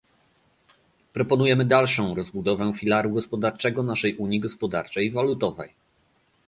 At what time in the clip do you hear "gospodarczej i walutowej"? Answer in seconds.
4.39-5.73